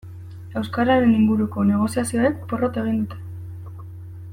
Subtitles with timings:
[0.61, 3.81] Euskararen inguruko negoziazioek porrot egin dute.